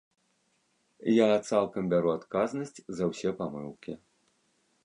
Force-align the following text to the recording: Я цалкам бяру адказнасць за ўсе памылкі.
Я 1.15 1.27
цалкам 1.49 1.83
бяру 1.93 2.09
адказнасць 2.19 2.81
за 3.01 3.11
ўсе 3.13 3.29
памылкі. 3.43 3.91